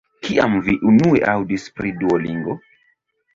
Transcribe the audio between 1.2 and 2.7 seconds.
aŭdis pri Duolingo?